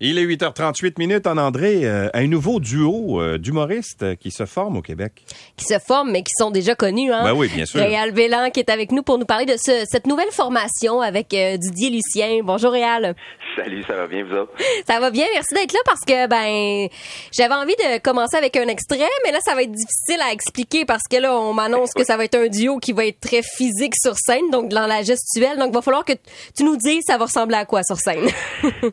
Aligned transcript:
Il 0.00 0.18
est 0.18 0.26
8h38 0.26 0.94
minutes 0.98 1.28
en 1.28 1.36
André, 1.38 1.82
euh, 1.84 2.08
un 2.14 2.26
nouveau 2.26 2.58
duo 2.58 3.20
euh, 3.22 3.38
d'humoristes 3.38 4.16
qui 4.16 4.32
se 4.32 4.44
forme 4.44 4.76
au 4.76 4.82
Québec. 4.82 5.22
Qui 5.56 5.66
se 5.66 5.78
forment, 5.78 6.10
mais 6.10 6.22
qui 6.24 6.32
sont 6.36 6.50
déjà 6.50 6.74
connus. 6.74 7.12
Hein? 7.12 7.22
Ben 7.22 7.32
oui, 7.32 7.48
bien 7.54 7.64
sûr. 7.64 7.78
Réal 7.80 8.10
Bélan 8.10 8.50
qui 8.50 8.58
est 8.58 8.70
avec 8.70 8.90
nous 8.90 9.04
pour 9.04 9.18
nous 9.18 9.24
parler 9.24 9.46
de 9.46 9.54
ce- 9.56 9.84
cette 9.88 10.08
nouvelle 10.08 10.32
formation 10.32 11.00
avec 11.00 11.32
euh, 11.32 11.56
Didier 11.58 11.90
Lucien. 11.90 12.40
Bonjour 12.42 12.72
Réal. 12.72 13.14
Salut, 13.54 13.84
ça 13.86 13.94
va 13.94 14.08
bien, 14.08 14.24
vous 14.24 14.34
autres? 14.34 14.52
Ça 14.84 14.98
va 14.98 15.12
bien, 15.12 15.26
merci 15.32 15.54
d'être 15.54 15.72
là 15.72 15.78
parce 15.86 16.00
que 16.00 16.26
ben 16.26 16.88
j'avais 17.30 17.54
envie 17.54 17.76
de 17.76 17.98
commencer 18.00 18.36
avec 18.36 18.56
un 18.56 18.66
extrait, 18.66 18.98
mais 19.24 19.30
là 19.30 19.38
ça 19.44 19.54
va 19.54 19.62
être 19.62 19.70
difficile 19.70 20.20
à 20.28 20.32
expliquer 20.32 20.84
parce 20.84 21.04
que 21.08 21.18
là 21.18 21.38
on 21.38 21.54
m'annonce 21.54 21.92
que 21.94 22.02
ça 22.02 22.16
va 22.16 22.24
être 22.24 22.34
un 22.34 22.48
duo 22.48 22.78
qui 22.78 22.92
va 22.92 23.06
être 23.06 23.20
très 23.20 23.42
physique 23.42 23.94
sur 24.02 24.16
scène, 24.18 24.50
donc 24.50 24.70
dans 24.70 24.88
la 24.88 25.02
gestuelle. 25.02 25.56
Donc 25.56 25.68
il 25.70 25.74
va 25.74 25.82
falloir 25.82 26.04
que 26.04 26.14
tu 26.56 26.64
nous 26.64 26.76
dises 26.76 27.04
ça 27.06 27.16
va 27.16 27.26
ressembler 27.26 27.56
à 27.58 27.64
quoi 27.64 27.84
sur 27.84 27.96
scène? 27.96 28.26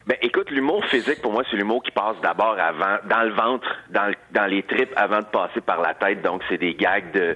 Ben, 0.05 0.18
écoute, 0.21 0.52
l'humour 0.52 0.83
physique, 0.91 1.21
pour 1.21 1.31
moi, 1.31 1.43
c'est 1.49 1.57
l'humour 1.57 1.81
qui 1.81 1.91
passe 1.91 2.17
d'abord 2.21 2.57
avant, 2.59 2.97
dans 3.09 3.23
le 3.23 3.33
ventre, 3.33 3.68
dans, 3.89 4.11
dans 4.32 4.45
les 4.45 4.61
tripes, 4.63 4.93
avant 4.95 5.19
de 5.19 5.25
passer 5.25 5.61
par 5.61 5.82
la 5.82 5.95
tête. 5.95 6.21
Donc, 6.21 6.43
c'est 6.49 6.59
des 6.59 6.75
gags 6.75 7.11
de... 7.13 7.36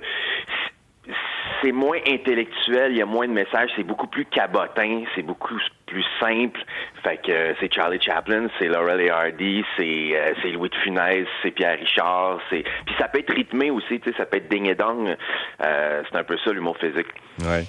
C'est 1.61 1.71
moins 1.71 1.99
intellectuel, 2.07 2.91
il 2.91 2.97
y 2.97 3.01
a 3.01 3.05
moins 3.05 3.27
de 3.27 3.33
messages, 3.33 3.69
c'est 3.75 3.83
beaucoup 3.83 4.07
plus 4.07 4.25
cabotin, 4.25 5.03
c'est 5.15 5.21
beaucoup 5.21 5.55
plus 5.85 6.03
simple. 6.19 6.59
Fait 7.03 7.17
que 7.17 7.31
euh, 7.31 7.53
c'est 7.59 7.73
Charlie 7.73 8.01
Chaplin, 8.01 8.47
c'est 8.59 8.67
Laurel 8.67 9.01
et 9.01 9.09
Hardy, 9.09 9.63
c'est 9.77 10.11
euh, 10.15 10.33
c'est 10.41 10.49
Louis 10.49 10.69
de 10.69 10.75
Funès, 10.83 11.27
c'est 11.41 11.51
Pierre 11.51 11.77
Richard, 11.79 12.39
c'est 12.49 12.63
puis 12.85 12.95
ça 12.99 13.07
peut 13.07 13.19
être 13.19 13.33
rythmé 13.33 13.69
aussi, 13.69 13.99
tu 13.99 14.11
sais, 14.11 14.17
ça 14.17 14.25
peut 14.25 14.37
être 14.37 14.49
ding 14.49 14.67
et 14.67 14.75
dong. 14.75 15.15
Euh, 15.63 16.03
c'est 16.09 16.17
un 16.17 16.23
peu 16.23 16.37
ça 16.43 16.51
l'humour 16.51 16.77
physique. 16.77 17.07
Ouais. 17.41 17.63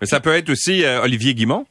Mais 0.00 0.06
ça 0.06 0.20
peut 0.20 0.34
être 0.34 0.50
aussi 0.50 0.84
euh, 0.84 1.02
Olivier 1.02 1.34
Guimont 1.34 1.66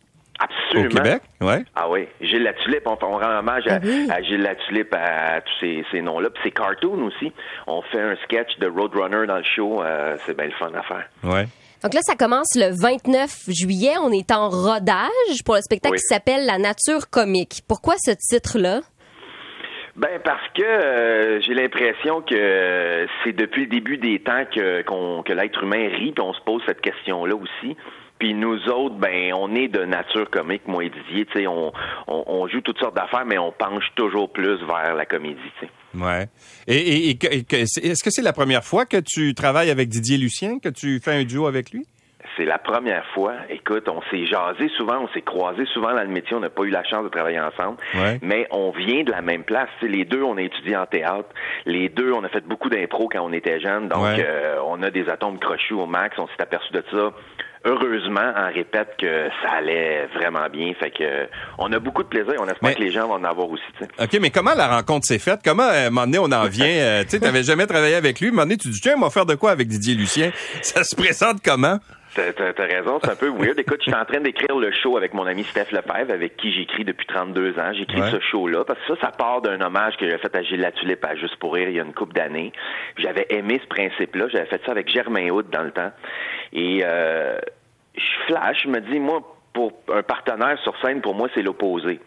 Absolument. 0.78 1.00
au 1.02 1.04
Québec. 1.04 1.22
Ouais. 1.42 1.64
Ah 1.76 1.90
oui, 1.90 2.08
Gilles 2.22 2.44
Latulippe, 2.44 2.84
on, 2.88 2.98
on 3.02 3.18
rend 3.18 3.40
hommage 3.40 3.68
à, 3.68 3.76
Ah 3.76 3.80
oui. 3.84 4.08
à 4.12 4.22
Gilles 4.22 4.42
Latulippe, 4.42 4.94
à, 4.94 5.42
tous 5.42 5.54
ces, 5.62 5.86
ces 5.92 6.02
noms-là. 6.02 6.30
Puis 6.30 6.42
c'est 6.46 6.52
cartoon 6.52 7.04
aussi. 7.06 7.32
On 7.68 7.82
fait 7.84 8.02
un 8.02 8.16
sketch 8.24 8.58
de 8.60 8.68
Roadrunner 8.68 9.28
dans 9.28 9.38
le 9.38 9.44
show. 9.44 9.82
euh, 9.84 10.16
c'est 10.26 10.36
bien 10.36 10.46
le 10.48 10.52
fun 10.54 10.72
à 10.74 10.82
faire. 10.84 11.06
Ouais. 11.24 11.48
Donc 11.84 11.94
là, 11.94 12.00
ça 12.04 12.16
commence 12.16 12.56
le 12.56 12.70
29 12.74 13.30
juillet. 13.50 13.94
On 14.02 14.12
est 14.12 14.32
en 14.32 14.48
rodage 14.50 15.44
pour 15.46 15.56
le 15.56 15.62
spectacle 15.62 15.94
Oui. 15.96 16.00
qui 16.00 16.08
s'appelle 16.14 16.46
La 16.46 16.58
nature 16.58 17.10
comique. 17.10 17.62
Pourquoi 17.68 17.96
ce 17.98 18.12
titre-là? 18.12 18.80
Ben 19.96 20.20
parce 20.24 20.42
que 20.56 20.64
euh, 20.64 21.40
j'ai 21.42 21.54
l'impression 21.54 22.22
que 22.22 22.34
euh, 22.34 23.06
c'est 23.24 23.34
depuis 23.34 23.66
le 23.66 23.68
début 23.68 23.98
des 23.98 24.20
temps 24.20 24.44
que, 24.52 24.82
qu'on- 24.82 25.22
que 25.22 25.34
l'être 25.34 25.62
humain 25.62 25.88
rit, 25.90 26.14
puis 26.14 26.24
on 26.24 26.34
se 26.34 26.42
pose 26.42 26.64
cette 26.66 26.82
question-là 26.82 27.36
aussi. 27.36 27.78
Puis 28.24 28.34
nous 28.34 28.58
autres, 28.70 28.96
ben 28.96 29.34
on 29.34 29.54
est 29.54 29.68
de 29.68 29.84
nature 29.84 30.30
comique, 30.30 30.66
moi 30.66 30.86
et 30.86 30.90
Didier. 30.90 31.26
Tu 31.26 31.40
sais, 31.42 31.46
on, 31.48 31.74
on, 32.08 32.24
on 32.26 32.48
joue 32.48 32.62
toutes 32.62 32.80
sortes 32.80 32.96
d'affaires, 32.96 33.26
mais 33.26 33.38
on 33.38 33.52
penche 33.52 33.84
toujours 33.96 34.32
plus 34.32 34.64
vers 34.66 34.96
la 34.96 35.06
comédie. 35.06 35.36
tu 35.60 35.66
sais. 35.66 36.02
Ouais. 36.02 36.28
Et, 36.66 37.10
est-ce 37.12 38.02
que 38.02 38.10
c'est 38.12 38.22
la 38.22 38.32
première 38.32 38.64
fois 38.64 38.86
que 38.86 38.96
tu 38.96 39.34
travailles 39.34 39.72
avec 39.72 39.90
Didier 39.90 40.18
Lucien, 40.18 40.60
que 40.60 40.70
tu 40.70 41.02
fais 41.02 41.12
un 41.12 41.26
duo 41.26 41.48
avec 41.48 41.72
lui? 41.72 41.86
C'est 42.38 42.46
la 42.46 42.60
première 42.60 43.06
fois. 43.14 43.34
Écoute, 43.50 43.90
on 43.90 44.02
s'est 44.10 44.26
jasé 44.26 44.70
souvent, 44.78 45.02
on 45.04 45.10
s'est 45.10 45.22
croisé 45.22 45.66
souvent 45.74 45.94
dans 45.94 46.02
le 46.04 46.08
métier, 46.08 46.34
on 46.34 46.40
n'a 46.40 46.50
pas 46.50 46.64
eu 46.64 46.70
la 46.70 46.86
chance 46.86 47.04
de 47.04 47.10
travailler 47.10 47.42
ensemble. 47.42 47.78
Ouais. 47.94 48.20
Mais 48.22 48.48
on 48.52 48.72
vient 48.72 49.04
de 49.04 49.12
la 49.12 49.22
même 49.22 49.44
place. 49.44 49.68
Les 49.82 50.06
deux, 50.06 50.24
on 50.24 50.38
a 50.38 50.42
étudié 50.42 50.78
en 50.78 50.86
théâtre. 50.86 51.28
Les 51.66 51.90
deux, 51.90 52.14
on 52.14 52.24
a 52.24 52.30
fait 52.30 52.48
beaucoup 52.48 52.70
d'impro 52.70 53.10
quand 53.10 53.20
on 53.22 53.34
était 53.34 53.60
jeunes. 53.60 53.90
Donc, 53.90 54.02
Ouais. 54.02 54.26
euh, 54.26 54.56
on 54.66 54.82
a 54.82 54.90
des 54.92 55.10
atomes 55.10 55.40
crochus 55.40 55.74
au 55.74 55.86
max. 55.88 56.18
On 56.18 56.28
s'est 56.28 56.42
aperçu 56.42 56.72
de 56.72 56.84
ça. 56.90 57.12
Heureusement, 57.66 58.34
on 58.36 58.54
répète 58.54 58.90
que 59.00 59.30
ça 59.42 59.54
allait 59.58 60.08
vraiment 60.16 60.48
bien. 60.52 60.74
Fait 60.80 60.92
que 60.92 61.04
euh, 61.04 61.26
on 61.58 61.72
a 61.72 61.80
beaucoup 61.80 62.04
de 62.04 62.08
plaisir. 62.10 62.34
On 62.40 62.46
espère 62.46 62.58
Mais- 62.70 62.76
que 62.76 62.82
les 62.82 62.92
gens 62.92 63.08
vont 63.08 63.14
en 63.16 63.24
avoir 63.24 63.50
aussi. 63.50 63.64
OK, 64.00 64.18
mais 64.22 64.30
comment 64.32 64.54
la 64.56 64.68
rencontre 64.68 65.06
s'est 65.06 65.20
faite? 65.20 65.40
Comment, 65.44 65.64
euh, 65.64 65.86
à 65.86 65.88
un 65.88 65.90
moment 65.90 66.06
donné, 66.06 66.20
on 66.20 66.32
en 66.32 66.46
vient? 66.48 66.66
euh, 66.68 67.04
tu 67.04 67.10
sais, 67.10 67.20
t'avais 67.20 67.44
jamais 67.44 67.66
travaillé 67.68 67.96
avec 67.96 68.20
lui. 68.20 68.28
À 68.28 68.30
un 68.30 68.34
moment 68.34 68.44
donné, 68.44 68.58
tu 68.58 68.70
dis, 68.70 68.82
tiens, 68.82 68.96
on 68.98 69.02
va 69.02 69.10
faire 69.10 69.26
de 69.26 69.36
quoi 69.36 69.52
avec 69.52 69.68
Didier 69.68 69.96
Lucien? 69.96 70.32
Ça 70.62 70.84
se 70.84 70.96
présente 70.96 71.38
comment? 71.44 71.78
T'as, 72.16 72.54
raison, 72.68 73.00
c'est 73.04 73.10
un 73.10 73.16
peu 73.16 73.30
weird. 73.32 73.58
Écoute, 73.58 73.80
je 73.84 73.90
suis 73.90 74.00
en 74.00 74.06
train 74.06 74.20
d'écrire 74.20 74.56
le 74.56 74.72
show 74.72 74.98
avec 74.98 75.16
mon 75.16 75.26
ami 75.26 75.44
Steph 75.46 75.72
Lefebvre, 75.72 76.14
avec 76.14 76.38
qui 76.38 76.54
j'écris 76.54 76.86
depuis 76.86 77.08
32 77.08 77.58
ans. 77.58 77.74
J'écris 77.76 78.02
Ouais. 78.02 78.12
ce 78.12 78.20
show-là 78.20 78.64
parce 78.66 78.80
que 78.82 78.94
ça, 78.94 79.02
ça 79.02 79.08
part 79.12 79.42
d'un 79.42 79.60
hommage 79.62 79.98
que 79.98 80.08
j'ai 80.08 80.20
fait 80.20 80.36
à 80.36 80.44
Gilles 80.44 80.60
Latulippe 80.62 81.04
à 81.06 81.16
Juste 81.16 81.38
pour 81.38 81.56
rire 81.56 81.70
il 81.70 81.76
y 81.76 81.80
a 81.80 81.84
une 81.84 81.94
couple 81.96 82.14
d'années. 82.14 82.54
J'avais 83.00 83.26
aimé 83.32 83.60
ce 83.64 83.68
principe-là. 83.68 84.28
J'avais 84.32 84.46
fait 84.46 84.62
ça 84.64 84.74
avec 84.74 84.90
Germain 84.94 85.28
Houd 85.32 85.50
dans 85.50 85.64
le 85.64 85.72
temps. 85.72 85.92
Et 86.54 86.82
euh, 86.86 87.40
je 87.96 88.26
flash, 88.28 88.64
je 88.64 88.70
me 88.70 88.80
dis, 88.80 89.00
moi, 89.00 89.22
pour 89.54 89.74
un 89.92 90.04
partenaire 90.04 90.58
sur 90.60 90.74
scène, 90.82 91.02
pour 91.02 91.16
moi, 91.16 91.28
c'est 91.34 91.42
l'opposé. 91.42 92.00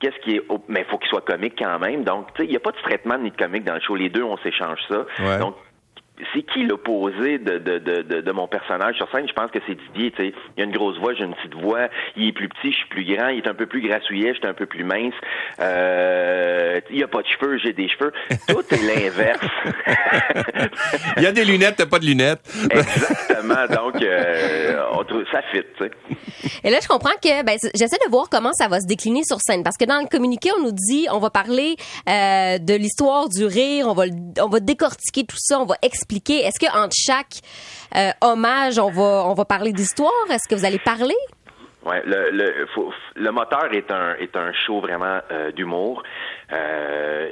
Qu'est-ce 0.00 0.18
qui 0.20 0.36
est. 0.36 0.42
Mais 0.68 0.80
il 0.80 0.86
faut 0.86 0.98
qu'il 0.98 1.08
soit 1.08 1.24
comique 1.24 1.54
quand 1.56 1.78
même. 1.78 2.04
Donc, 2.04 2.32
tu 2.34 2.42
sais, 2.42 2.48
il 2.48 2.50
n'y 2.50 2.56
a 2.56 2.60
pas 2.60 2.72
de 2.72 2.78
traitement 2.78 3.16
ni 3.16 3.30
de 3.30 3.36
comique 3.36 3.64
dans 3.64 3.74
le 3.74 3.80
show. 3.80 3.94
Les 3.96 4.10
deux, 4.10 4.22
on 4.22 4.36
s'échange 4.38 4.80
ça. 4.88 5.06
Ouais. 5.20 5.38
Donc, 5.38 5.54
c'est 6.32 6.42
qui 6.42 6.64
l'opposé 6.64 7.38
de, 7.38 7.58
de, 7.58 7.78
de, 7.78 8.02
de, 8.02 8.20
de 8.20 8.32
mon 8.32 8.46
personnage 8.46 8.96
sur 8.96 9.10
scène? 9.10 9.26
Je 9.28 9.32
pense 9.32 9.50
que 9.50 9.58
c'est 9.66 9.74
Didier, 9.74 10.10
tu 10.12 10.22
sais. 10.22 10.34
Il 10.56 10.62
a 10.62 10.64
une 10.64 10.72
grosse 10.72 10.98
voix, 10.98 11.12
j'ai 11.14 11.24
une 11.24 11.34
petite 11.34 11.54
voix. 11.54 11.88
Il 12.16 12.28
est 12.28 12.32
plus 12.32 12.48
petit, 12.48 12.70
je 12.70 12.76
suis 12.76 12.88
plus 12.88 13.04
grand. 13.04 13.28
Il 13.28 13.38
est 13.38 13.48
un 13.48 13.54
peu 13.54 13.66
plus 13.66 13.80
grassouillet, 13.80 14.32
je 14.34 14.38
suis 14.38 14.46
un 14.46 14.54
peu 14.54 14.66
plus 14.66 14.84
mince. 14.84 15.14
Euh, 15.60 16.80
il 16.90 17.02
a 17.02 17.08
pas 17.08 17.22
de 17.22 17.26
cheveux, 17.26 17.58
j'ai 17.58 17.72
des 17.72 17.88
cheveux. 17.88 18.12
Tout 18.48 18.62
est 18.74 18.82
l'inverse. 18.82 19.46
Il 21.16 21.22
y 21.22 21.26
a 21.26 21.32
des 21.32 21.44
lunettes, 21.44 21.76
t'as 21.76 21.86
pas 21.86 21.98
de 21.98 22.06
lunettes. 22.06 22.40
Exactement. 22.70 23.66
Donc, 23.70 24.02
euh, 24.02 24.33
on 25.04 25.08
trouve, 25.08 25.24
ça 25.30 25.42
fit, 25.52 25.62
tu 25.78 25.84
sais. 25.84 25.90
Et 26.64 26.70
là, 26.70 26.78
je 26.82 26.88
comprends 26.88 27.14
que 27.22 27.42
ben, 27.44 27.56
j'essaie 27.74 27.98
de 28.04 28.10
voir 28.10 28.28
comment 28.30 28.52
ça 28.52 28.68
va 28.68 28.80
se 28.80 28.86
décliner 28.86 29.22
sur 29.24 29.38
scène. 29.40 29.62
Parce 29.62 29.76
que 29.76 29.84
dans 29.84 30.00
le 30.00 30.08
communiqué, 30.08 30.50
on 30.56 30.62
nous 30.62 30.72
dit, 30.72 31.06
on 31.12 31.18
va 31.18 31.30
parler 31.30 31.76
euh, 32.08 32.58
de 32.58 32.74
l'histoire 32.74 33.28
du 33.28 33.44
rire, 33.44 33.86
on 33.88 33.94
va, 33.94 34.04
on 34.40 34.48
va 34.48 34.60
décortiquer 34.60 35.24
tout 35.24 35.36
ça, 35.38 35.60
on 35.60 35.66
va 35.66 35.76
expliquer. 35.82 36.40
Est-ce 36.40 36.58
que 36.58 36.70
entre 36.76 36.94
chaque 36.96 37.34
euh, 37.96 38.10
hommage, 38.22 38.78
on 38.78 38.90
va, 38.90 39.24
on 39.26 39.34
va 39.34 39.44
parler 39.44 39.72
d'histoire? 39.72 40.10
Est-ce 40.30 40.48
que 40.48 40.54
vous 40.58 40.64
allez 40.64 40.78
parler? 40.80 41.14
Ouais, 41.84 42.02
le, 42.06 42.30
le, 42.30 42.66
faut- 42.74 42.92
le 43.14 43.30
moteur 43.30 43.72
est 43.74 43.90
un 43.90 44.14
est 44.14 44.34
un 44.36 44.52
show 44.66 44.80
vraiment 44.80 45.20
euh, 45.30 45.52
d'humour. 45.52 46.02
Euh, 46.50 47.28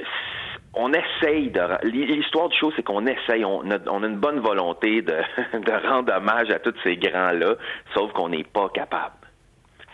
on 0.75 0.91
essaye 0.93 1.49
de 1.51 1.61
l'histoire 1.87 2.49
du 2.49 2.57
show 2.57 2.71
c'est 2.75 2.83
qu'on 2.83 3.05
essaye 3.05 3.45
on 3.45 3.69
a, 3.69 3.77
on 3.89 4.03
a 4.03 4.07
une 4.07 4.17
bonne 4.17 4.39
volonté 4.39 5.01
de, 5.01 5.13
de 5.53 5.87
rendre 5.87 6.13
hommage 6.15 6.49
à 6.49 6.59
tous 6.59 6.73
ces 6.83 6.97
grands 6.97 7.31
là 7.31 7.55
sauf 7.93 8.11
qu'on 8.13 8.29
n'est 8.29 8.43
pas 8.43 8.69
capable 8.69 9.15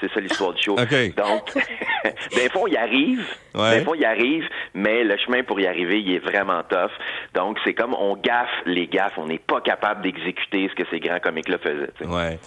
c'est 0.01 0.09
ça 0.13 0.22
l'histoire 0.22 0.53
du 0.53 0.62
show 0.63 0.75
donc 1.18 1.53
des 2.35 2.50
fois 2.50 2.62
on 2.63 2.68
y 2.68 2.78
arrive 2.78 3.25
Ouais. 3.56 3.79
des 3.79 3.84
fois 3.84 3.95
on 3.97 4.00
y 4.00 4.06
arrive 4.06 4.47
mais 4.73 5.03
le 5.03 5.18
chemin 5.18 5.44
pour 5.44 5.59
y 5.59 5.66
arriver 5.68 6.00
il 6.00 6.13
est 6.13 6.19
vraiment 6.19 6.62
tough 6.69 6.91
donc 7.34 7.57
c'est 7.66 7.73
comme 7.73 7.94
on 7.95 8.16
gaffe 8.16 8.47
les 8.66 8.88
gaffes 8.88 9.18
on 9.18 9.25
n'est 9.25 9.39
pas 9.39 9.59
capable 9.59 10.03
d'exécuter 10.03 10.69
ce 10.69 10.75
que 10.75 10.88
ces 10.89 11.00
grands 11.00 11.19
comiques 11.19 11.50
là 11.50 11.57
faisaient. 11.57 11.89
Ouais. 12.06 12.39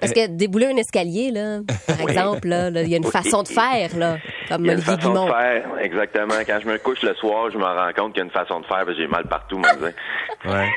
Parce 0.00 0.12
que 0.12 0.26
débouler 0.28 0.66
un 0.66 0.76
escalier, 0.76 1.30
là, 1.30 1.60
par 1.86 2.00
exemple, 2.08 2.46
là, 2.48 2.70
là, 2.70 2.82
il 2.82 2.88
y 2.88 2.94
a 2.94 2.98
une 2.98 3.04
façon 3.04 3.42
de 3.42 3.48
faire, 3.48 3.96
là, 3.96 4.18
comme 4.48 4.64
Il 4.64 4.68
y 4.68 4.70
a 4.70 4.72
une 4.74 4.78
Olivier 4.78 4.94
façon 4.96 5.08
Guimont. 5.12 5.26
de 5.26 5.32
faire, 5.32 5.64
exactement. 5.82 6.34
Quand 6.46 6.58
je 6.62 6.68
me 6.68 6.78
couche 6.78 7.02
le 7.02 7.14
soir, 7.14 7.50
je 7.52 7.58
me 7.58 7.64
rends 7.64 7.92
compte 7.96 8.12
qu'il 8.12 8.18
y 8.18 8.22
a 8.22 8.24
une 8.24 8.30
façon 8.30 8.60
de 8.60 8.66
faire, 8.66 8.84
parce 8.84 8.96
que 8.96 8.96
j'ai 8.96 9.08
mal 9.08 9.24
partout, 9.26 9.58
moi. 9.58 9.70
Ouais. 10.46 10.68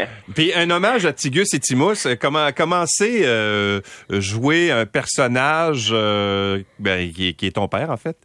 Puis 0.34 0.52
un 0.54 0.70
hommage 0.70 1.06
à 1.06 1.12
Tigus 1.12 1.52
et 1.54 1.60
Timus, 1.60 2.06
comment 2.20 2.48
comment 2.56 2.84
c'est 2.86 3.24
euh, 3.24 3.80
jouer 4.10 4.70
un 4.70 4.86
personnage 4.86 5.90
euh, 5.92 6.60
ben, 6.78 7.10
qui, 7.12 7.28
est- 7.28 7.32
qui 7.34 7.46
est 7.46 7.52
ton 7.52 7.68
père 7.68 7.90
en 7.90 7.96
fait? 7.96 8.16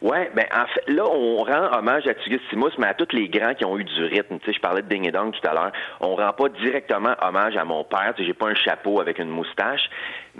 Ouais, 0.00 0.30
ben 0.34 0.46
en 0.54 0.66
fait, 0.66 0.92
là, 0.92 1.04
on 1.10 1.42
rend 1.42 1.76
hommage 1.76 2.06
à 2.06 2.14
Tigus 2.14 2.40
Timus, 2.50 2.70
mais 2.78 2.86
à 2.86 2.94
tous 2.94 3.12
les 3.12 3.28
grands 3.28 3.54
qui 3.54 3.64
ont 3.64 3.76
eu 3.78 3.84
du 3.84 4.04
rythme. 4.04 4.38
Tu 4.44 4.52
je 4.52 4.60
parlais 4.60 4.82
de 4.82 4.88
Ding 4.88 5.06
et 5.06 5.10
Dong 5.10 5.32
tout 5.32 5.48
à 5.48 5.52
l'heure. 5.52 5.72
On 6.00 6.14
rend 6.14 6.32
pas 6.32 6.48
directement 6.48 7.14
hommage 7.20 7.56
à 7.56 7.64
mon 7.64 7.82
père. 7.84 8.12
Tu 8.14 8.22
sais, 8.22 8.28
j'ai 8.28 8.34
pas 8.34 8.48
un 8.48 8.54
chapeau 8.54 9.00
avec 9.00 9.18
une 9.18 9.28
moustache, 9.28 9.90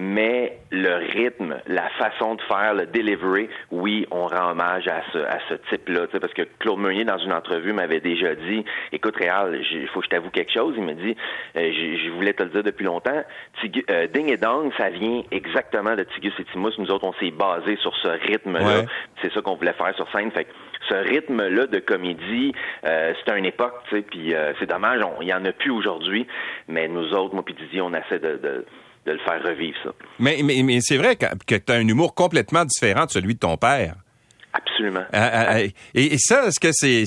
mais 0.01 0.57
le 0.71 0.95
rythme, 1.13 1.57
la 1.67 1.89
façon 1.99 2.37
de 2.37 2.43
faire, 2.43 2.73
le 2.73 2.87
delivery, 2.87 3.49
oui, 3.73 4.07
on 4.13 4.27
rend 4.27 4.53
hommage 4.53 4.87
à 4.87 5.03
ce, 5.13 5.19
à 5.19 5.39
ce 5.49 5.55
type-là. 5.71 6.07
Tu 6.07 6.13
sais, 6.13 6.21
parce 6.21 6.33
que 6.35 6.43
Claude 6.61 6.79
Meunier, 6.79 7.05
dans 7.05 7.19
une 7.19 7.33
entrevue, 7.33 7.73
m'avait 7.73 7.99
déjà 7.99 8.37
dit, 8.37 8.65
écoute, 8.93 9.17
Réal, 9.17 9.61
il 9.73 9.89
faut 9.89 9.99
que 9.99 10.05
je 10.07 10.11
t'avoue 10.11 10.31
quelque 10.31 10.53
chose. 10.53 10.75
Il 10.77 10.85
me 10.85 10.95
dit, 10.95 11.17
euh, 11.57 11.73
je 11.73 12.11
voulais 12.13 12.33
te 12.33 12.45
le 12.45 12.51
dire 12.51 12.63
depuis 12.63 12.85
longtemps. 12.85 13.25
Tigu- 13.61 13.85
euh, 13.91 14.07
Ding 14.07 14.31
et 14.33 14.37
Dong, 14.37 14.73
ça 14.79 14.89
vient 14.89 15.23
exactement 15.33 15.97
de 15.97 16.05
Tigus 16.05 16.33
et 16.39 16.45
Timus. 16.45 16.79
Nous 16.79 16.93
autres, 16.93 17.05
on 17.05 17.13
s'est 17.15 17.33
basé 17.33 17.77
sur 17.79 17.95
ce 17.97 18.09
rythme-là. 18.09 18.61
Ouais. 18.81 18.87
C'est 19.21 19.33
ça 19.33 19.41
qu'on 19.43 19.57
voulait 19.57 19.73
faire 19.73 19.95
sur 19.97 20.09
scène. 20.13 20.31
Fait 20.31 20.45
que 20.45 20.51
ce 20.89 20.95
rythme-là 20.95 21.67
de 21.67 21.81
comédie, 21.81 22.53
euh, 22.87 23.15
c'était 23.19 23.37
une 23.37 23.47
époque, 23.47 23.75
puis 23.91 24.33
euh, 24.33 24.53
c'est 24.61 24.67
dommage, 24.71 25.01
on- 25.05 25.21
il 25.23 25.27
y 25.29 25.35
en 25.35 25.45
a 25.45 25.51
plus 25.51 25.73
aujourd'hui, 25.73 26.25
mais 26.69 26.87
nous 26.87 27.13
autres, 27.15 27.35
moi 27.35 27.45
puis 27.45 27.55
Didier, 27.55 27.81
on 27.81 27.93
essaie 27.95 28.21
de, 28.21 28.37
de, 28.37 28.65
de 29.09 29.13
le 29.15 29.25
faire 29.25 29.43
revivre, 29.43 29.77
ça. 29.83 29.91
Mais, 30.19 30.41
mais, 30.45 30.63
mais 30.63 30.79
c'est 30.81 30.97
vrai 30.97 31.17
que, 31.17 31.27
que 31.47 31.55
tu 31.55 31.73
as 31.73 31.77
un 31.77 31.89
humour 31.89 32.15
complètement 32.15 32.65
différent 32.65 33.07
de 33.07 33.11
celui 33.11 33.35
de 33.35 33.41
ton 33.41 33.57
père. 33.57 33.97
Absolument. 34.53 35.05
Ah, 35.13 35.31
ah, 35.33 35.47
ah, 35.51 35.61
et, 35.61 35.73
et 35.95 36.19
ça, 36.19 36.47
est-ce 36.47 36.59
que 36.59 36.71
c'est, 36.73 37.05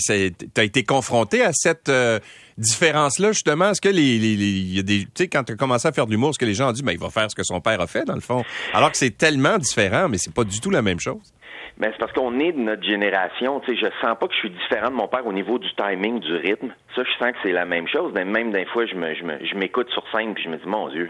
t'as 0.53 0.63
été 0.63 0.83
confronté 0.83 1.43
à 1.43 1.51
cette 1.53 1.89
euh, 1.89 2.19
différence-là 2.57 3.31
justement? 3.31 3.71
Est-ce 3.71 3.81
que 3.81 3.89
les, 3.89 4.19
les, 4.19 4.35
les- 4.35 4.45
il 4.45 4.75
y 4.75 4.79
a 4.79 4.83
des, 4.83 4.99
tu 5.05 5.09
sais, 5.15 5.27
quand 5.27 5.43
tu 5.43 5.53
as 5.53 5.55
commencé 5.55 5.87
à 5.87 5.91
faire 5.91 6.05
de 6.05 6.11
l'humour, 6.11 6.29
est-ce 6.29 6.39
que 6.39 6.45
les 6.45 6.53
gens 6.53 6.69
ont 6.69 6.71
dit, 6.71 6.83
ben 6.83 6.91
il 6.91 6.99
va 6.99 7.09
faire 7.09 7.29
ce 7.29 7.35
que 7.35 7.43
son 7.43 7.59
père 7.59 7.81
a 7.81 7.87
fait 7.87 8.05
dans 8.05 8.13
le 8.15 8.21
fond, 8.21 8.43
alors 8.73 8.91
que 8.91 8.97
c'est 8.97 9.17
tellement 9.17 9.57
différent, 9.57 10.07
mais 10.07 10.17
c'est 10.17 10.33
pas 10.33 10.43
du 10.43 10.59
tout 10.61 10.69
la 10.69 10.81
même 10.83 10.99
chose. 10.99 11.33
Mais 11.81 11.87
c'est 11.93 11.97
parce 11.97 12.13
qu'on 12.13 12.39
est 12.39 12.51
de 12.51 12.59
notre 12.59 12.83
génération. 12.83 13.59
Tu 13.61 13.71
sais, 13.71 13.75
je 13.75 14.05
sens 14.05 14.15
pas 14.15 14.27
que 14.27 14.33
je 14.33 14.37
suis 14.37 14.51
différent 14.51 14.91
de 14.91 14.95
mon 14.95 15.07
père 15.07 15.25
au 15.25 15.33
niveau 15.33 15.57
du 15.57 15.67
timing, 15.73 16.19
du 16.19 16.35
rythme. 16.35 16.71
Ça, 16.95 17.01
je 17.03 17.11
sens 17.17 17.31
que 17.31 17.37
c'est 17.41 17.51
la 17.51 17.65
même 17.65 17.87
chose. 17.87 18.11
Mais 18.13 18.23
même 18.23 18.51
des 18.51 18.65
fois, 18.65 18.85
je 18.85 18.93
me, 18.93 19.15
je 19.15 19.23
me, 19.23 19.43
je 19.43 19.55
m'écoute 19.55 19.89
sur 19.89 20.03
scène 20.11 20.35
puis 20.35 20.43
je 20.43 20.49
me 20.49 20.57
dis, 20.57 20.67
mon 20.67 20.89
Dieu, 20.89 21.09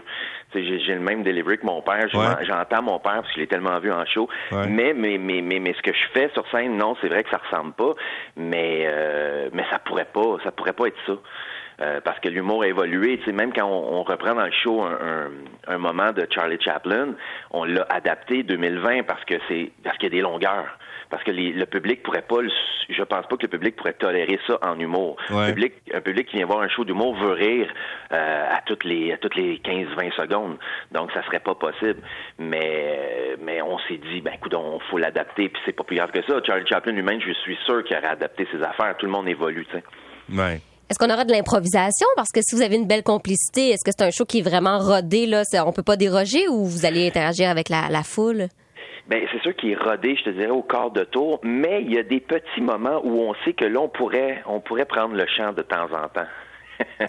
tu 0.50 0.66
sais, 0.66 0.78
j'ai, 0.78 0.94
le 0.94 1.00
même 1.00 1.24
delivery 1.24 1.58
que 1.58 1.66
mon 1.66 1.82
père. 1.82 2.08
J'entends 2.40 2.80
mon 2.80 2.98
père 2.98 3.16
parce 3.16 3.28
que 3.28 3.34
je 3.34 3.40
l'ai 3.40 3.46
tellement 3.46 3.78
vu 3.80 3.92
en 3.92 4.06
show. 4.06 4.30
Mais, 4.50 4.94
mais, 4.94 5.18
mais, 5.18 5.42
mais, 5.42 5.58
mais, 5.58 5.74
ce 5.74 5.82
que 5.82 5.92
je 5.92 6.08
fais 6.14 6.30
sur 6.32 6.48
scène, 6.50 6.78
non, 6.78 6.96
c'est 7.02 7.08
vrai 7.08 7.22
que 7.22 7.28
ça 7.28 7.42
ressemble 7.50 7.74
pas. 7.74 7.92
Mais, 8.38 8.86
euh, 8.86 9.50
mais 9.52 9.66
ça 9.70 9.78
pourrait 9.78 10.08
pas, 10.10 10.38
ça 10.42 10.52
pourrait 10.52 10.72
pas 10.72 10.86
être 10.86 10.98
ça. 11.06 11.12
Euh, 11.82 12.00
parce 12.00 12.20
que 12.20 12.28
l'humour 12.28 12.62
a 12.62 12.68
évolué. 12.68 13.18
Tu 13.18 13.24
sais, 13.24 13.32
même 13.32 13.52
quand 13.52 13.66
on, 13.66 14.02
reprend 14.02 14.34
dans 14.34 14.44
le 14.44 14.52
show 14.52 14.82
un, 14.82 15.30
un, 15.66 15.78
moment 15.78 16.12
de 16.12 16.26
Charlie 16.30 16.60
Chaplin, 16.60 17.14
on 17.50 17.64
l'a 17.64 17.86
adapté 17.88 18.42
2020 18.42 19.02
parce 19.04 19.24
que 19.24 19.34
c'est 19.48 19.72
parce 19.82 19.96
qu'il 19.98 20.12
y 20.12 20.12
a 20.12 20.16
des 20.16 20.20
longueurs. 20.20 20.78
Parce 21.10 21.24
que 21.24 21.30
le 21.30 21.64
public 21.66 22.02
pourrait 22.02 22.22
pas, 22.22 22.36
je 22.88 23.02
pense 23.02 23.26
pas 23.26 23.36
que 23.36 23.42
le 23.42 23.48
public 23.48 23.76
pourrait 23.76 23.92
tolérer 23.92 24.38
ça 24.46 24.58
en 24.62 24.78
humour. 24.78 25.16
Un, 25.28 25.52
public, 25.52 25.74
un 25.92 26.00
public 26.00 26.28
qui 26.28 26.36
vient 26.36 26.46
voir 26.46 26.60
un 26.60 26.68
show 26.68 26.84
d'humour 26.84 27.14
veut 27.16 27.32
rire 27.32 27.68
euh, 28.12 28.48
à 28.50 28.62
toutes 28.64 28.84
les 28.84 29.12
à 29.12 29.18
toutes 29.18 29.34
les 29.34 29.58
15-20 29.58 30.14
secondes. 30.14 30.56
Donc 30.90 31.12
ça 31.12 31.22
serait 31.24 31.40
pas 31.40 31.54
possible. 31.54 32.00
Mais 32.38 33.36
mais 33.42 33.60
on 33.60 33.78
s'est 33.80 33.98
dit, 33.98 34.20
ben 34.22 34.32
écoute, 34.34 34.54
on 34.54 34.78
faut 34.90 34.98
l'adapter. 34.98 35.48
Puis 35.48 35.60
c'est 35.66 35.76
pas 35.76 35.84
plus 35.84 35.96
grave 35.96 36.12
que 36.12 36.22
ça. 36.22 36.40
Charlie 36.46 36.66
Chaplin 36.66 36.92
lui-même, 36.92 37.20
je 37.20 37.32
suis 37.32 37.58
sûr 37.66 37.84
qu'il 37.84 37.96
aurait 37.96 38.06
adapté 38.06 38.46
ses 38.52 38.62
affaires. 38.62 38.96
Tout 38.96 39.06
le 39.06 39.12
monde 39.12 39.28
évolue, 39.28 39.66
tu 39.66 39.76
sais. 39.76 39.84
Ouais. 40.32 40.60
Est-ce 40.90 40.98
qu'on 40.98 41.12
aura 41.12 41.24
de 41.24 41.32
l'improvisation? 41.32 42.06
Parce 42.16 42.30
que 42.30 42.40
si 42.42 42.54
vous 42.54 42.62
avez 42.62 42.76
une 42.76 42.86
belle 42.86 43.02
complicité, 43.02 43.70
est-ce 43.70 43.84
que 43.84 43.90
c'est 43.96 44.04
un 44.04 44.10
show 44.10 44.24
qui 44.24 44.40
est 44.40 44.42
vraiment 44.42 44.78
rodé, 44.78 45.26
là? 45.26 45.42
On 45.64 45.72
peut 45.72 45.82
pas 45.82 45.96
déroger 45.96 46.48
ou 46.48 46.66
vous 46.66 46.84
allez 46.84 47.06
interagir 47.06 47.48
avec 47.48 47.68
la, 47.68 48.02
foule? 48.02 48.48
Ben, 49.08 49.20
c'est 49.32 49.40
sûr 49.42 49.56
qu'il 49.56 49.70
est 49.70 49.76
rodé, 49.76 50.16
je 50.16 50.24
te 50.24 50.30
dirais, 50.30 50.50
au 50.50 50.62
quart 50.62 50.90
de 50.90 51.04
tour, 51.04 51.40
mais 51.42 51.82
il 51.82 51.92
y 51.92 51.98
a 51.98 52.02
des 52.02 52.20
petits 52.20 52.60
moments 52.60 53.00
où 53.04 53.20
on 53.20 53.34
sait 53.44 53.52
que 53.52 53.64
là, 53.64 53.80
on 53.80 53.88
pourrait, 53.88 54.42
on 54.46 54.60
pourrait 54.60 54.84
prendre 54.84 55.14
le 55.14 55.26
chant 55.26 55.52
de 55.52 55.62
temps 55.62 55.88
en 55.92 56.08
temps. 56.08 56.28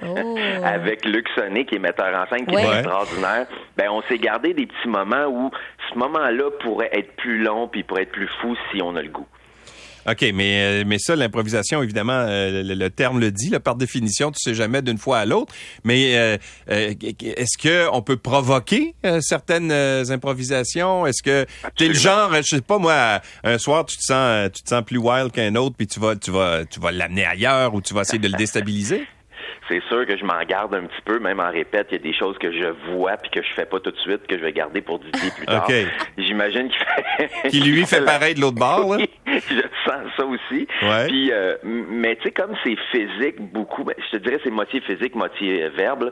Oh. 0.02 0.38
Avec 0.64 1.06
Luc 1.06 1.28
Sonné, 1.36 1.66
qui 1.66 1.76
est 1.76 1.80
metteur 1.80 2.14
en 2.14 2.26
scène, 2.28 2.46
qui 2.46 2.56
est 2.56 2.78
extraordinaire, 2.78 3.48
ben 3.78 3.90
on 3.90 4.02
s'est 4.04 4.18
gardé 4.18 4.54
des 4.54 4.66
petits 4.68 4.88
moments 4.88 5.26
où 5.28 5.52
ce 5.92 5.98
moment-là 5.98 6.52
pourrait 6.62 6.90
être 6.94 7.16
plus 7.16 7.40
long 7.40 7.68
puis 7.68 7.84
pourrait 7.84 8.04
être 8.04 8.12
plus 8.12 8.30
fou 8.42 8.56
si 8.72 8.82
on 8.82 8.96
a 8.96 9.02
le 9.02 9.10
goût. 9.10 9.28
OK, 10.08 10.26
mais, 10.34 10.82
euh, 10.82 10.84
mais 10.86 11.00
ça, 11.00 11.16
l'improvisation, 11.16 11.82
évidemment, 11.82 12.14
euh, 12.14 12.64
le, 12.64 12.90
terme 12.90 13.20
le 13.20 13.32
dit, 13.32 13.50
là, 13.50 13.60
par 13.60 13.76
définition, 13.76 14.32
tu 14.32 14.40
sais 14.40 14.54
jamais 14.54 14.82
d'une 14.82 14.98
fois 14.98 15.20
à 15.20 15.26
l'autre. 15.26 15.54
Mais 15.84 16.18
euh, 16.18 16.38
est-ce 16.68 17.58
que 17.58 17.88
on 17.92 18.02
peut 18.02 18.18
provoquer 18.18 18.96
certaines 19.22 19.72
improvisations? 19.72 21.06
Est-ce 21.06 21.24
que 21.24 21.46
tu 21.76 21.86
es 21.86 21.88
le 21.88 21.94
genre, 21.94 22.34
je 22.36 22.42
sais 22.42 22.62
pas 22.62 22.78
moi, 22.78 23.22
un 23.44 23.58
soir 23.58 23.86
tu 23.86 23.98
te 23.98 24.04
sens 24.04 24.50
tu 24.54 24.64
te 24.64 24.70
sens 24.70 24.84
plus 24.84 24.98
wild 24.98 25.32
qu'un 25.32 25.56
autre, 25.56 25.76
puis 25.78 25.88
tu 25.88 26.00
vas 26.00 26.16
tu 26.16 26.32
vas 26.32 26.66
tu 26.66 26.80
vas 26.80 26.92
l'amener 26.92 27.26
ailleurs 27.26 27.74
ou 27.74 27.82
tu 27.82 27.94
vas 27.94 28.02
essayer 28.02 28.20
de 28.20 28.28
le 28.28 28.38
déstabiliser? 28.38 29.08
C'est 29.68 29.82
sûr 29.88 30.06
que 30.06 30.18
je 30.18 30.26
m'en 30.26 30.42
garde 30.44 30.76
un 30.76 30.84
petit 30.84 31.02
peu, 31.06 31.20
même 31.20 31.40
en 31.40 31.50
répète, 31.50 31.88
il 31.92 31.98
y 31.98 32.00
a 32.00 32.04
des 32.04 32.14
choses 32.14 32.38
que 32.38 32.52
je 32.52 32.68
vois 32.92 33.18
puis 33.18 33.32
que 33.32 33.42
je 33.42 33.54
fais 33.54 33.66
pas 33.66 33.80
tout 33.80 33.92
de 33.92 34.00
suite, 34.00 34.28
que 34.28 34.38
je 34.38 34.44
vais 34.44 34.54
garder 34.54 34.82
pour 34.82 35.00
Didier 35.00 35.32
plus 35.36 35.46
tard. 35.48 35.68
J'imagine 36.18 36.70
qu'il 36.70 36.80
fait... 36.80 37.48
qui 37.50 37.60
lui 37.62 37.86
fait 37.86 38.02
pareil 38.06 38.36
de 38.36 38.42
l'autre 38.42 38.60
bord, 38.60 38.98
là? 38.98 39.06
je 39.26 39.62
sens 39.86 40.04
ça 40.18 40.26
aussi. 40.26 40.68
Puis, 41.08 41.32
euh, 41.32 41.56
mais 41.64 42.16
tu 42.18 42.24
sais, 42.24 42.32
comme 42.32 42.56
c'est 42.64 42.78
physique 42.92 43.40
beaucoup, 43.40 43.84
ben, 43.84 43.96
je 43.98 44.18
te 44.18 44.24
dirais 44.24 44.40
c'est 44.44 44.52
moitié 44.52 44.82
physique, 44.82 45.16
moitié 45.16 45.70
verbe, 45.70 46.12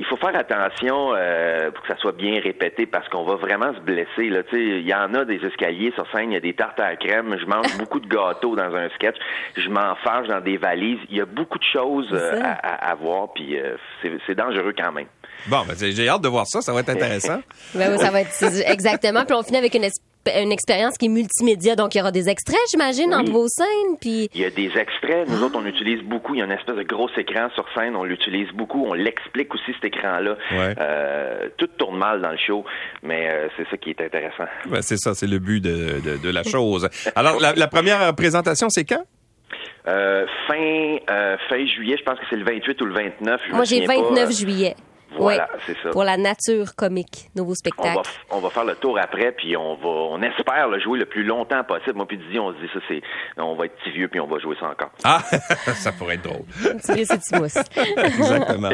il 0.00 0.06
faut 0.06 0.16
faire 0.16 0.34
attention 0.34 1.14
euh, 1.14 1.70
pour 1.70 1.82
que 1.82 1.88
ça 1.88 2.00
soit 2.00 2.16
bien 2.16 2.40
répété 2.40 2.86
parce 2.86 3.06
qu'on 3.10 3.24
va 3.24 3.34
vraiment 3.34 3.74
se 3.74 3.80
blesser. 3.80 4.30
Là. 4.30 4.40
Il 4.52 4.88
y 4.88 4.94
en 4.94 5.12
a 5.12 5.26
des 5.26 5.36
escaliers 5.44 5.92
sur 5.94 6.10
scène, 6.10 6.30
il 6.30 6.34
y 6.34 6.36
a 6.36 6.40
des 6.40 6.54
tartes 6.54 6.80
à 6.80 6.90
la 6.90 6.96
crème, 6.96 7.36
je 7.38 7.44
mange 7.44 7.76
beaucoup 7.78 8.00
de 8.00 8.08
gâteaux 8.08 8.56
dans 8.56 8.74
un 8.74 8.88
sketch, 8.94 9.16
je 9.56 9.68
m'enfarge 9.68 10.28
dans 10.28 10.40
des 10.40 10.56
valises. 10.56 11.00
Il 11.10 11.18
y 11.18 11.20
a 11.20 11.26
beaucoup 11.26 11.58
de 11.58 11.64
choses 11.70 12.08
euh, 12.12 12.40
à, 12.42 12.90
à, 12.90 12.94
voir, 12.94 13.30
puis 13.34 13.60
euh, 13.60 13.76
c'est 14.26 14.34
dangereux 14.34 14.72
quand 14.76 14.92
même. 14.92 15.06
Bon, 15.48 15.64
ben, 15.68 15.76
j'ai 15.78 16.08
hâte 16.08 16.22
de 16.22 16.28
voir 16.28 16.46
ça, 16.46 16.62
ça 16.62 16.72
va 16.72 16.80
être 16.80 16.88
intéressant. 16.88 17.40
ben, 17.74 17.98
ça 17.98 18.10
va 18.10 18.22
être 18.22 18.30
exactement. 18.66 19.26
Puis 19.26 19.34
on 19.34 19.42
finit 19.42 19.58
avec 19.58 19.74
une 19.74 19.84
une 20.26 20.52
expérience 20.52 20.98
qui 20.98 21.06
est 21.06 21.10
multimédia, 21.10 21.76
donc 21.76 21.94
il 21.94 21.98
y 21.98 22.00
aura 22.00 22.10
des 22.10 22.28
extraits, 22.28 22.58
j'imagine, 22.70 23.14
entre 23.14 23.32
vos 23.32 23.48
scènes. 23.48 23.96
Puis 24.00 24.28
il 24.34 24.40
y 24.40 24.44
a 24.44 24.50
des 24.50 24.70
extraits. 24.76 25.28
Nous 25.28 25.42
autres, 25.42 25.58
on 25.58 25.66
utilise 25.66 26.02
beaucoup. 26.02 26.34
Il 26.34 26.38
y 26.38 26.42
a 26.42 26.44
une 26.44 26.52
espèce 26.52 26.76
de 26.76 26.82
gros 26.82 27.08
écran 27.16 27.48
sur 27.54 27.64
scène. 27.74 27.96
On 27.96 28.04
l'utilise 28.04 28.48
beaucoup. 28.52 28.84
On 28.86 28.92
l'explique 28.92 29.54
aussi 29.54 29.72
cet 29.74 29.84
écran-là. 29.84 30.36
Euh, 30.52 31.48
tout 31.56 31.68
tourne 31.78 31.98
mal 31.98 32.20
dans 32.20 32.30
le 32.30 32.38
show, 32.38 32.64
mais 33.02 33.28
euh, 33.30 33.48
c'est 33.56 33.68
ça 33.68 33.76
qui 33.76 33.90
est 33.90 34.00
intéressant. 34.00 34.44
Ben, 34.66 34.82
c'est 34.82 34.98
ça, 34.98 35.14
c'est 35.14 35.26
le 35.26 35.38
but 35.38 35.60
de, 35.60 36.00
de, 36.18 36.30
la 36.30 36.42
chose. 36.42 36.88
Alors, 37.14 37.40
la, 37.40 37.66
première 37.68 38.14
présentation, 38.14 38.68
c'est 38.68 38.84
quand? 38.84 39.02
Euh, 39.88 40.26
fin, 40.46 40.98
fin 41.48 41.66
juillet, 41.66 41.96
je 41.98 42.04
pense 42.04 42.18
que 42.18 42.24
c'est 42.28 42.36
le 42.36 42.44
28 42.44 42.80
ou 42.82 42.84
le 42.84 42.94
29. 42.94 43.40
Moi, 43.52 43.64
j'ai 43.64 43.86
29 43.86 44.30
juillet. 44.32 44.74
Voilà, 45.22 45.48
c'est 45.66 45.76
ça. 45.82 45.90
Pour 45.90 46.04
la 46.04 46.16
nature 46.16 46.74
comique, 46.74 47.30
nouveau 47.36 47.54
spectacle. 47.54 48.00
On 48.30 48.40
va, 48.40 48.50
faire 48.50 48.64
le 48.64 48.74
tour 48.76 48.98
après, 48.98 49.32
puis 49.32 49.56
on 49.56 49.74
va, 49.74 49.88
on 49.88 50.22
espère 50.22 50.68
le 50.68 50.80
jouer 50.80 50.98
le 50.98 51.06
plus 51.06 51.24
longtemps 51.24 51.62
possible. 51.64 51.96
Moi 51.96 52.06
puis 52.06 52.18
Didier, 52.18 52.40
on 52.40 52.52
se 52.52 52.58
dit 52.58 52.68
ça, 52.72 52.80
c'est, 52.88 53.02
on 53.36 53.54
va 53.54 53.66
être 53.66 53.76
petit 53.76 53.90
vieux 53.90 54.08
puis 54.08 54.20
on 54.20 54.26
va 54.26 54.38
jouer 54.38 54.56
ça 54.58 54.68
encore. 54.68 54.90
Ah, 55.04 55.22
ça 55.74 55.92
pourrait 55.92 56.14
être 56.14 56.24
drôle. 56.24 56.44
c'est 56.80 57.00
Exactement. 57.96 58.70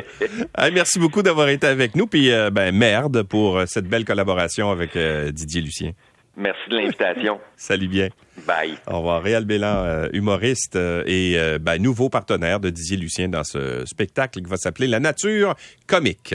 merci 0.73 0.99
beaucoup 0.99 1.23
d'avoir 1.23 1.49
été 1.49 1.67
avec 1.67 1.95
nous, 1.97 2.07
puis 2.07 2.33
euh, 2.33 2.51
ben 2.51 2.75
merde 2.75 3.23
pour 3.23 3.59
euh, 3.59 3.65
cette 3.67 3.87
belle 3.87 4.05
collaboration 4.05 4.71
avec 4.71 4.97
euh, 4.97 5.31
Didier 5.31 5.61
Lucien. 5.61 5.93
Merci 6.37 6.71
de 6.71 6.77
l'invitation. 6.77 7.41
Salut 7.57 7.89
bien. 7.89 8.09
Bye. 8.47 8.77
Au 8.87 8.99
revoir. 8.99 9.23
Réal 9.23 9.45
Bélan, 9.45 10.09
humoriste 10.13 10.77
et 10.77 11.39
ben, 11.61 11.81
nouveau 11.81 12.09
partenaire 12.11 12.61
de 12.61 12.71
Didier 12.71 12.99
Lucien 12.99 13.29
dans 13.29 13.45
ce 13.45 13.85
spectacle 13.87 14.43
qui 14.43 14.49
va 14.49 14.59
s'appeler 14.59 14.87
La 14.87 15.01
Nature 15.01 15.57
comique. 15.87 16.35